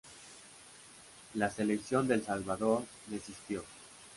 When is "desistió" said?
3.05-3.63